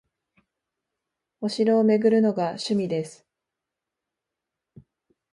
[1.41, 3.23] お城を巡るのが趣味です